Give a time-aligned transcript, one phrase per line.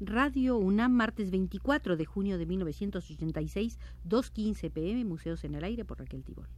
[0.00, 3.78] Radio UNAM, martes 24 de junio de 1986,
[4.08, 6.48] 2.15 pm, Museos en el Aire por Raquel Tibol.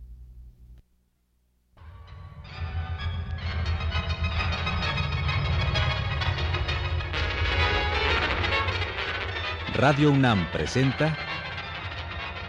[9.75, 11.15] Radio UNAM presenta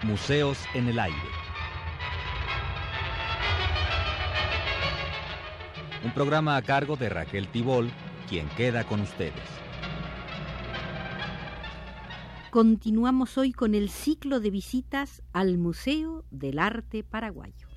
[0.03, 1.17] Museos en el Aire.
[6.05, 7.91] Un programa a cargo de Raquel Tibol,
[8.29, 9.66] quien queda con ustedes.
[12.51, 17.67] Continuamos hoy con el ciclo de visitas al Museo del Arte Paraguayo.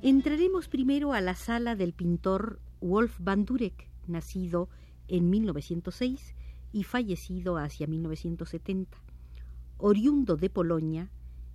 [0.00, 4.68] Entraremos primero a la sala del pintor Wolf van Durek, nacido
[5.08, 6.34] en 1906
[6.72, 8.98] y fallecido hacia 1970.
[9.78, 11.10] Oriundo de Polonia,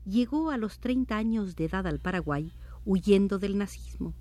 [0.06, 2.52] llegó a los 30 años de edad al Paraguay
[2.86, 4.14] huyendo del nazismo.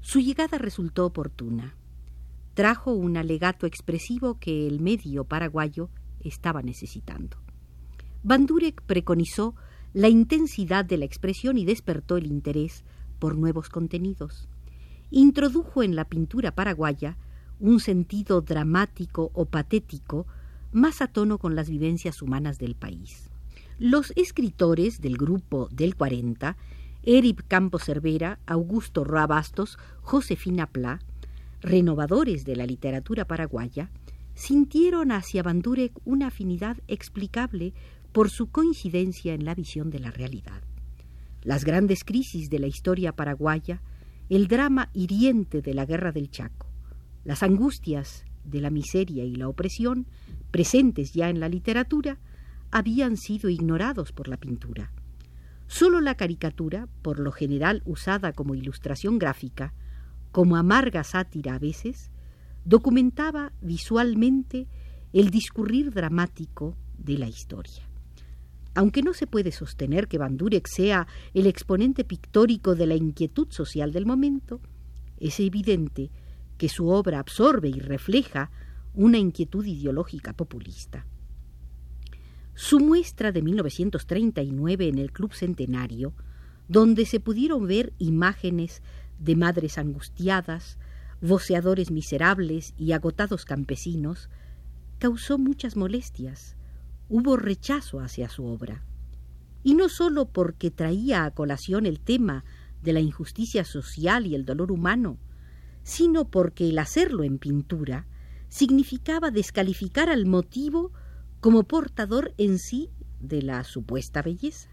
[0.00, 1.74] Su llegada resultó oportuna.
[2.54, 7.38] Trajo un alegato expresivo que el medio paraguayo estaba necesitando.
[8.22, 9.54] Van Durek preconizó
[9.92, 12.84] la intensidad de la expresión y despertó el interés
[13.18, 14.48] por nuevos contenidos.
[15.10, 17.16] Introdujo en la pintura paraguaya
[17.60, 20.26] un sentido dramático o patético
[20.72, 23.30] más a tono con las vivencias humanas del país.
[23.78, 26.56] Los escritores del grupo del 40,
[27.02, 31.00] Eric Campos Cervera, Augusto Rabastos, Josefina Pla,
[31.60, 33.90] renovadores de la literatura paraguaya,
[34.34, 37.72] sintieron hacia Bandurek una afinidad explicable
[38.12, 40.62] por su coincidencia en la visión de la realidad
[41.46, 43.80] las grandes crisis de la historia paraguaya,
[44.28, 46.66] el drama hiriente de la guerra del Chaco,
[47.24, 50.06] las angustias de la miseria y la opresión,
[50.50, 52.18] presentes ya en la literatura,
[52.70, 54.92] habían sido ignorados por la pintura.
[55.68, 59.74] Solo la caricatura, por lo general usada como ilustración gráfica,
[60.32, 62.10] como amarga sátira a veces,
[62.64, 64.68] documentaba visualmente
[65.12, 67.88] el discurrir dramático de la historia.
[68.76, 73.46] Aunque no se puede sostener que Van Durek sea el exponente pictórico de la inquietud
[73.50, 74.60] social del momento,
[75.18, 76.10] es evidente
[76.58, 78.50] que su obra absorbe y refleja
[78.92, 81.06] una inquietud ideológica populista.
[82.54, 86.12] Su muestra de 1939 en el Club Centenario,
[86.68, 88.82] donde se pudieron ver imágenes
[89.18, 90.76] de madres angustiadas,
[91.22, 94.28] voceadores miserables y agotados campesinos,
[94.98, 96.56] causó muchas molestias
[97.08, 98.82] hubo rechazo hacia su obra.
[99.62, 102.44] Y no sólo porque traía a colación el tema
[102.82, 105.18] de la injusticia social y el dolor humano,
[105.82, 108.06] sino porque el hacerlo en pintura
[108.48, 110.92] significaba descalificar al motivo
[111.40, 112.90] como portador en sí
[113.20, 114.68] de la supuesta belleza.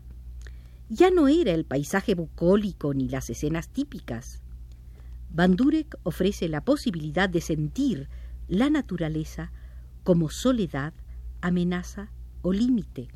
[0.89, 4.41] Ya no era el paisaje bucólico ni las escenas típicas.
[5.29, 8.09] Van Durek ofrece la posibilidad de sentir
[8.47, 9.51] la naturaleza
[10.03, 10.93] como soledad,
[11.41, 12.11] amenaza
[12.43, 13.07] o límite.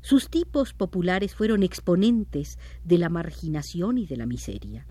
[0.00, 4.86] Sus tipos populares fueron exponentes de la marginación y de la miseria.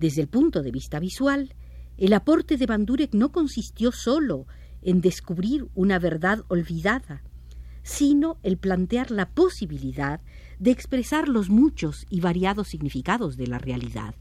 [0.00, 1.54] Desde el punto de vista visual,
[1.96, 4.46] el aporte de Bandurek no consistió solo
[4.82, 7.22] en descubrir una verdad olvidada,
[7.82, 10.20] sino el plantear la posibilidad
[10.58, 14.14] de expresar los muchos y variados significados de la realidad.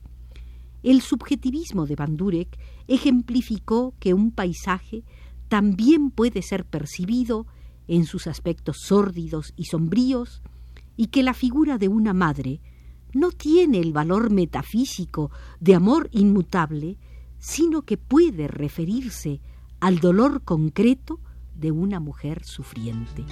[0.83, 2.57] El subjetivismo de Bandurek
[2.87, 5.03] ejemplificó que un paisaje
[5.47, 7.45] también puede ser percibido
[7.87, 10.41] en sus aspectos sórdidos y sombríos,
[10.95, 12.59] y que la figura de una madre
[13.13, 16.97] no tiene el valor metafísico de amor inmutable,
[17.39, 19.41] sino que puede referirse
[19.79, 21.19] al dolor concreto
[21.55, 23.25] de una mujer sufriente.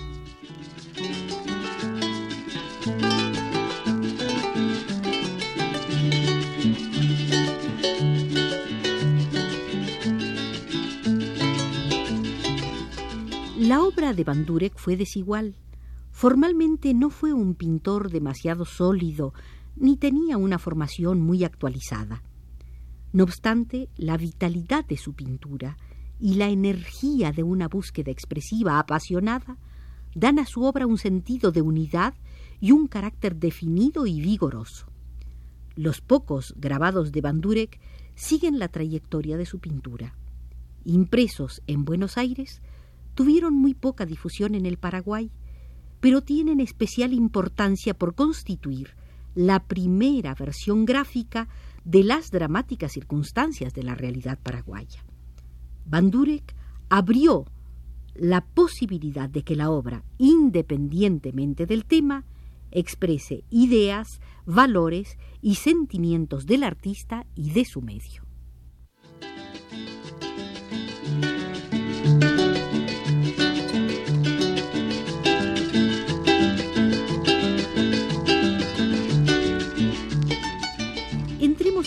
[13.65, 15.55] La obra de Bandurek fue desigual.
[16.11, 19.33] Formalmente no fue un pintor demasiado sólido,
[19.75, 22.21] ni tenía una formación muy actualizada.
[23.11, 25.77] No obstante, la vitalidad de su pintura
[26.19, 29.57] y la energía de una búsqueda expresiva apasionada
[30.13, 32.13] dan a su obra un sentido de unidad
[32.61, 34.85] y un carácter definido y vigoroso.
[35.75, 37.79] Los pocos grabados de Bandurek
[38.13, 40.13] siguen la trayectoria de su pintura.
[40.83, 42.61] Impresos en Buenos Aires,
[43.15, 45.31] tuvieron muy poca difusión en el Paraguay,
[45.99, 48.95] pero tienen especial importancia por constituir
[49.33, 51.47] la primera versión gráfica
[51.83, 55.03] de las dramáticas circunstancias de la realidad paraguaya.
[55.85, 56.55] Bandurek
[56.89, 57.45] abrió
[58.15, 62.23] la posibilidad de que la obra, independientemente del tema,
[62.71, 68.24] exprese ideas, valores y sentimientos del artista y de su medio.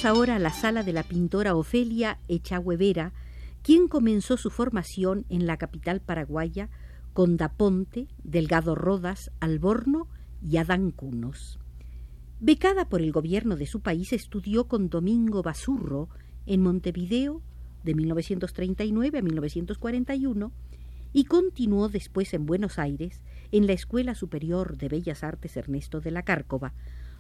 [0.09, 3.13] Ahora a la sala de la pintora Ofelia Echahuevera,
[3.63, 6.71] quien comenzó su formación en la capital paraguaya
[7.13, 10.09] con Daponte, Delgado Rodas, Alborno
[10.43, 11.59] y Adán Cunos.
[12.41, 16.09] Becada por el gobierno de su país, estudió con Domingo Basurro
[16.47, 17.43] en Montevideo
[17.85, 20.53] de 1939 a 1941
[21.13, 23.23] y continuó después en Buenos Aires
[23.53, 26.73] en la Escuela Superior de Bellas Artes Ernesto de la Cárcova,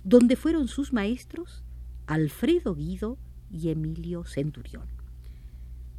[0.04, 1.64] donde fueron sus maestros
[2.08, 3.18] Alfredo Guido
[3.50, 4.86] y Emilio Centurión.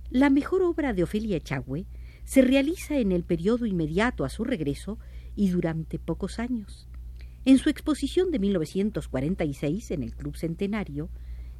[0.09, 1.85] La mejor obra de Ofelia Echagüe
[2.23, 4.97] se realiza en el periodo inmediato a su regreso
[5.35, 6.87] y durante pocos años.
[7.45, 11.11] En su exposición de 1946 en el Club Centenario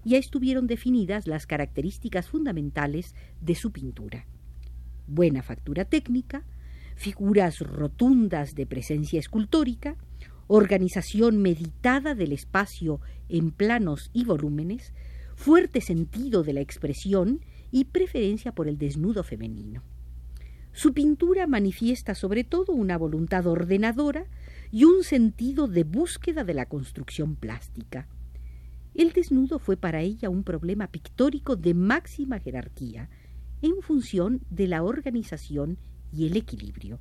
[0.04, 4.26] ya estuvieron definidas las características fundamentales de su pintura.
[5.06, 6.44] Buena factura técnica,
[6.96, 9.96] figuras rotundas de presencia escultórica,
[10.52, 13.00] organización meditada del espacio
[13.30, 14.94] en planos y volúmenes,
[15.36, 17.42] fuerte sentido de la expresión
[17.72, 19.84] y preferencia por el desnudo femenino.
[20.74, 24.26] Su pintura manifiesta sobre todo una voluntad ordenadora
[24.72, 28.08] y un sentido de búsqueda de la construcción plástica.
[28.96, 33.08] El desnudo fue para ella un problema pictórico de máxima jerarquía,
[33.62, 35.78] en función de la organización
[36.12, 37.00] y el equilibrio.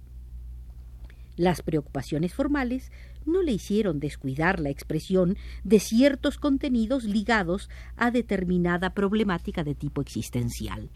[1.39, 2.91] Las preocupaciones formales
[3.25, 10.01] no le hicieron descuidar la expresión de ciertos contenidos ligados a determinada problemática de tipo
[10.01, 10.91] existencial.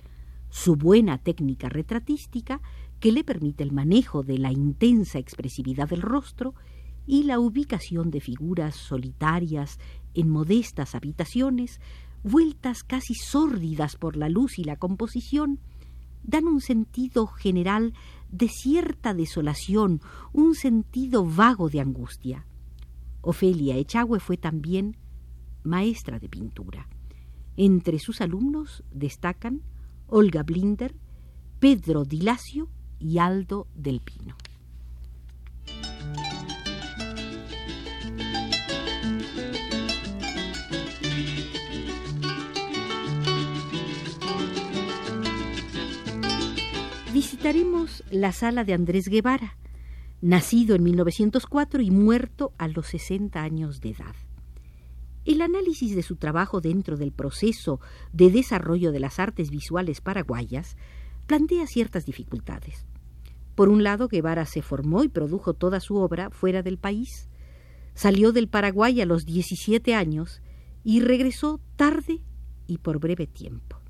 [0.51, 2.61] Su buena técnica retratística,
[2.99, 6.55] que le permite el manejo de la intensa expresividad del rostro,
[7.07, 9.79] y la ubicación de figuras solitarias
[10.15, 11.81] en modestas habitaciones,
[12.25, 15.61] vueltas casi sórdidas por la luz y la composición,
[16.23, 17.95] dan un sentido general
[18.31, 20.01] de cierta desolación,
[20.33, 22.47] un sentido vago de angustia.
[23.21, 24.97] Ofelia Echagüe fue también
[25.63, 26.89] maestra de pintura.
[27.57, 29.63] Entre sus alumnos destacan
[30.07, 30.95] Olga Blinder,
[31.61, 34.37] Pedro Dilacio y Aldo del Pino.
[47.13, 49.59] Visitaremos la sala de Andrés Guevara,
[50.23, 54.15] nacido en 1904 y muerto a los 60 años de edad.
[55.27, 57.81] El análisis de su trabajo dentro del proceso
[58.15, 60.77] de desarrollo de las artes visuales paraguayas
[61.27, 62.87] plantea ciertas dificultades.
[63.55, 67.29] Por un lado, Guevara se formó y produjo toda su obra fuera del país.
[67.95, 70.41] Salió del Paraguay a los 17 años
[70.83, 72.23] y regresó tarde
[72.67, 73.82] y por breve tiempo.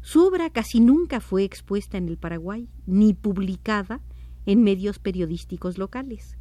[0.00, 4.00] Su obra casi nunca fue expuesta en el Paraguay, ni publicada
[4.46, 6.36] en medios periodísticos locales.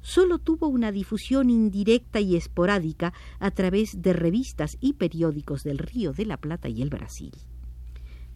[0.00, 6.12] Solo tuvo una difusión indirecta y esporádica a través de revistas y periódicos del Río
[6.12, 7.32] de la Plata y el Brasil.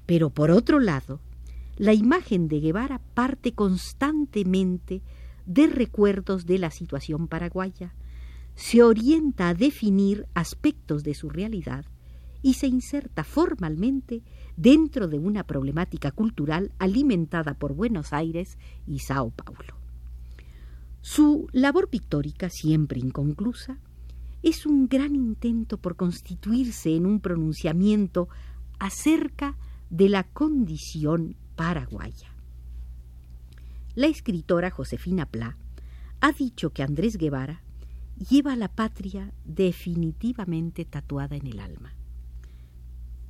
[0.07, 1.21] Pero por otro lado,
[1.77, 5.03] la imagen de Guevara parte constantemente
[5.47, 7.95] de recuerdos de la situación paraguaya,
[8.55, 11.85] se orienta a definir aspectos de su realidad
[12.43, 14.23] y se inserta formalmente
[14.57, 19.77] dentro de una problemática cultural alimentada por Buenos Aires y Sao Paulo.
[21.01, 23.79] Su labor pictórica, siempre inconclusa,
[24.43, 28.29] es un gran intento por constituirse en un pronunciamiento
[28.79, 29.57] acerca
[29.91, 32.35] de la condición paraguaya.
[33.95, 35.57] La escritora Josefina Pla
[36.21, 37.63] ha dicho que Andrés Guevara
[38.31, 41.95] lleva a la patria definitivamente tatuada en el alma.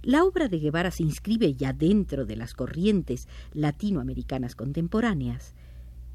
[0.03, 5.55] La obra de Guevara se inscribe ya dentro de las corrientes latinoamericanas contemporáneas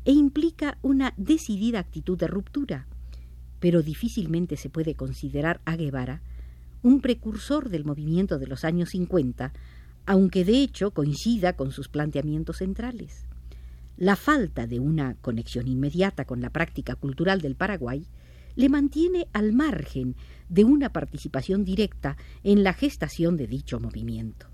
[0.03, 2.85] e implica una decidida actitud de ruptura,
[3.61, 6.21] pero difícilmente se puede considerar a Guevara
[6.83, 9.53] un precursor del movimiento de los años 50,
[10.05, 13.25] aunque de hecho coincida con sus planteamientos centrales.
[13.95, 18.05] La falta de una conexión inmediata con la práctica cultural del Paraguay
[18.57, 20.15] le mantiene al margen
[20.49, 24.47] de una participación directa en la gestación de dicho movimiento.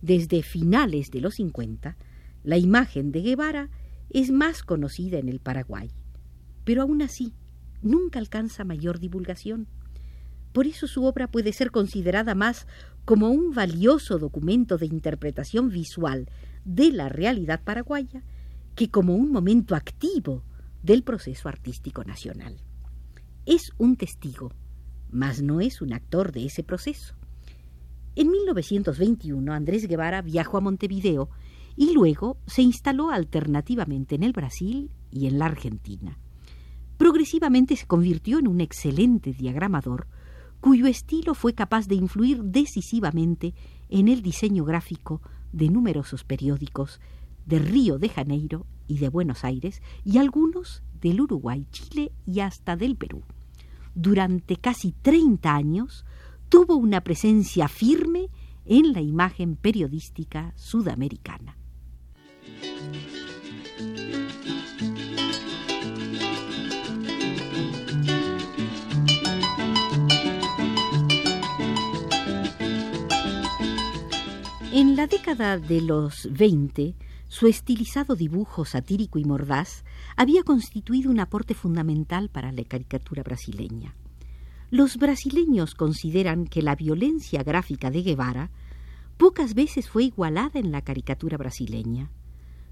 [0.00, 1.96] Desde finales de los 50,
[2.44, 3.70] la imagen de Guevara
[4.08, 5.90] es más conocida en el Paraguay,
[6.62, 7.34] pero aún así
[7.82, 9.66] nunca alcanza mayor divulgación.
[10.52, 12.68] Por eso su obra puede ser considerada más
[13.04, 16.30] como un valioso documento de interpretación visual
[16.64, 18.22] de la realidad paraguaya
[18.76, 20.44] que como un momento activo
[20.84, 22.60] del proceso artístico nacional.
[23.46, 24.52] Es un testigo,
[25.10, 27.14] mas no es un actor de ese proceso.
[28.16, 31.28] En 1921 Andrés Guevara viajó a Montevideo
[31.76, 36.18] y luego se instaló alternativamente en el Brasil y en la Argentina.
[36.96, 40.06] Progresivamente se convirtió en un excelente diagramador
[40.60, 43.52] cuyo estilo fue capaz de influir decisivamente
[43.90, 45.20] en el diseño gráfico
[45.52, 46.98] de numerosos periódicos
[47.44, 52.76] de Río de Janeiro y de Buenos Aires y algunos del Uruguay, Chile y hasta
[52.76, 53.22] del Perú.
[53.94, 56.06] Durante casi 30 años
[56.48, 58.30] tuvo una presencia firme
[58.64, 61.58] en la imagen periodística sudamericana.
[74.72, 76.94] En la década de los 20,
[77.34, 79.82] su estilizado dibujo satírico y mordaz
[80.14, 83.96] había constituido un aporte fundamental para la caricatura brasileña.
[84.70, 88.50] Los brasileños consideran que la violencia gráfica de Guevara
[89.16, 92.08] pocas veces fue igualada en la caricatura brasileña.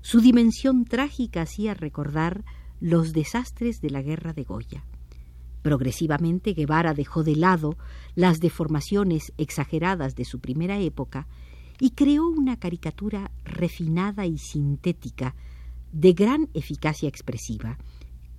[0.00, 2.45] Su dimensión trágica hacía recordar
[2.78, 4.85] los desastres de la guerra de Goya.
[5.62, 7.76] Progresivamente Guevara dejó de lado
[8.14, 11.26] las deformaciones exageradas de su primera época
[11.78, 15.34] y creó una caricatura refinada y sintética
[15.92, 17.78] de gran eficacia expresiva,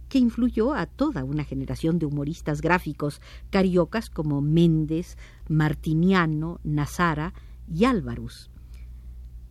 [0.09, 5.17] que influyó a toda una generación de humoristas gráficos cariocas como Méndez,
[5.49, 7.33] Martiniano, Nazara
[7.67, 8.49] y Álvarez.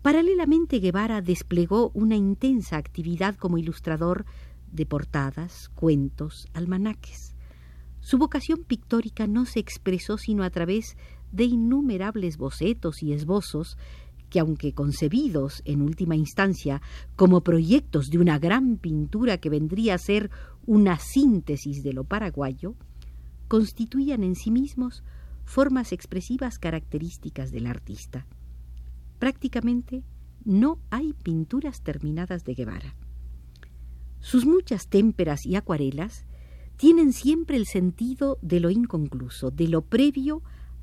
[0.03, 4.25] Paralelamente Guevara desplegó una intensa actividad como ilustrador
[4.73, 7.35] de portadas, cuentos, almanaques.
[8.01, 10.97] Su vocación pictórica no se expresó sino a través
[11.33, 13.77] de innumerables bocetos y esbozos
[14.31, 16.81] que, aunque concebidos en última instancia
[17.17, 20.31] como proyectos de una gran pintura que vendría a ser
[20.65, 22.75] una síntesis de lo paraguayo,
[23.49, 25.05] constituían en sí mismos
[25.45, 28.27] formas expresivas características del artista.
[29.19, 30.03] Prácticamente
[30.45, 32.97] no hay pinturas terminadas de Guevara.
[34.21, 36.25] Sus muchas témperas y acuarelas
[36.77, 40.43] tienen siempre el sentido de lo inconcluso, de lo previo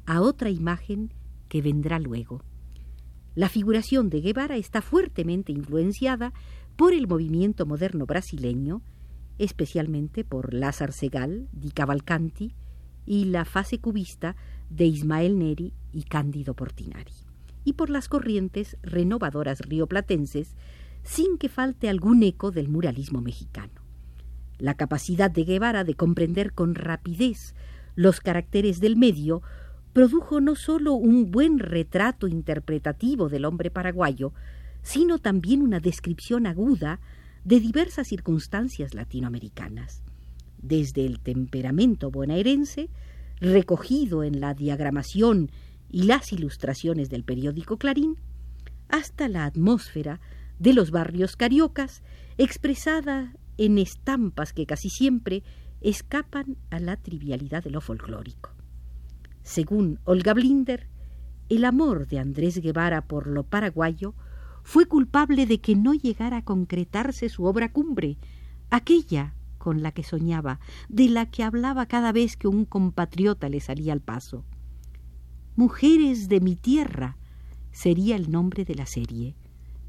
[0.09, 1.13] a otra imagen
[1.49, 2.41] que vendrá luego.
[3.35, 6.33] La figuración de Guevara está fuertemente influenciada
[6.75, 8.81] por el movimiento moderno brasileño,
[9.37, 12.55] especialmente por Lázaro Segal, Di Cavalcanti
[13.05, 14.35] y la fase cubista
[14.71, 17.13] de Ismael Neri y Cándido Portinari,
[17.63, 20.55] y por las corrientes renovadoras rioplatenses,
[21.03, 23.83] sin que falte algún eco del muralismo mexicano.
[24.57, 27.53] La capacidad de Guevara de comprender con rapidez
[27.93, 29.43] los caracteres del medio
[29.99, 34.31] produjo no sólo un buen retrato interpretativo del hombre paraguayo,
[34.81, 37.01] sino también una descripción aguda
[37.43, 40.01] de diversas circunstancias latinoamericanas,
[40.57, 42.89] desde el temperamento bonaerense,
[43.41, 45.51] recogido en la diagramación
[45.89, 48.15] y las ilustraciones del periódico Clarín,
[48.87, 50.21] hasta la atmósfera
[50.59, 52.03] de los barrios cariocas,
[52.37, 55.43] expresada en estampas que casi siempre
[55.81, 58.58] escapan a la trivialidad de lo folclórico.
[59.49, 60.85] Según Olga Blinder,
[61.49, 64.13] el amor de Andrés Guevara por lo paraguayo
[64.61, 68.19] fue culpable de que no llegara a concretarse su obra cumbre,
[68.69, 73.59] aquella con la que soñaba, de la que hablaba cada vez que un compatriota le
[73.59, 74.45] salía al paso.
[75.55, 77.17] Mujeres de mi tierra
[77.71, 79.35] sería el nombre de la serie.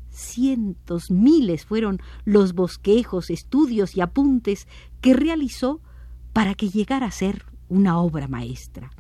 [0.09, 4.67] Cientos, miles fueron los bosquejos, estudios y apuntes
[5.03, 5.83] que realizó
[6.33, 8.91] para que llegara a ser una obra maestra.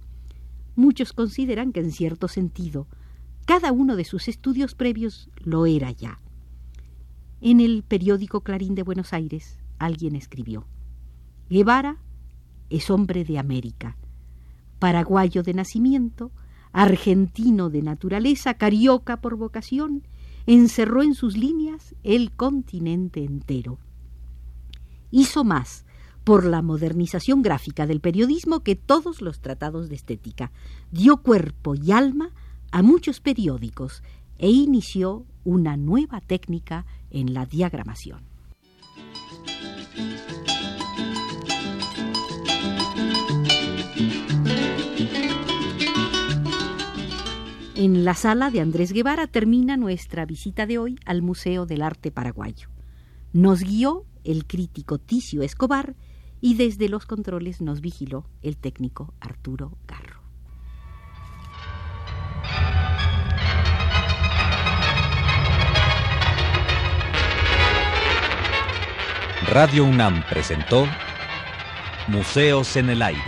[0.80, 2.86] Muchos consideran que en cierto sentido
[3.44, 6.18] cada uno de sus estudios previos lo era ya.
[7.42, 10.66] En el periódico Clarín de Buenos Aires alguien escribió,
[11.50, 11.98] Guevara
[12.70, 13.98] es hombre de América,
[14.78, 16.32] paraguayo de nacimiento,
[16.72, 20.06] argentino de naturaleza, carioca por vocación,
[20.46, 23.78] encerró en sus líneas el continente entero.
[25.10, 25.84] Hizo más
[26.24, 30.52] por la modernización gráfica del periodismo que todos los tratados de estética.
[30.90, 32.30] Dio cuerpo y alma
[32.70, 34.02] a muchos periódicos
[34.38, 38.30] e inició una nueva técnica en la diagramación.
[47.74, 52.10] En la sala de Andrés Guevara termina nuestra visita de hoy al Museo del Arte
[52.10, 52.68] Paraguayo.
[53.32, 55.94] Nos guió el crítico Ticio Escobar
[56.40, 60.20] y desde los controles nos vigiló el técnico Arturo Garro.
[69.52, 70.86] Radio UNAM presentó
[72.06, 73.20] Museos en el Aire.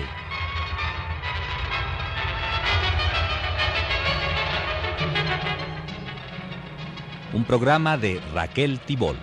[7.33, 9.17] Un programa de Raquel Tibol.